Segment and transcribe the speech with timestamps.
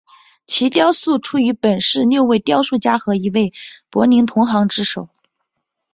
[0.47, 3.53] 其雕塑出于本市六位雕塑家和一位
[3.91, 5.09] 柏林同行之手。